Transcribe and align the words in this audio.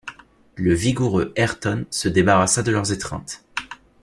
Le 0.55 0.73
vigoureux 0.73 1.31
Ayrton 1.35 1.85
se 1.91 2.07
débarrassa 2.07 2.63
de 2.63 2.71
leurs 2.71 2.91
étreintes 2.91 3.43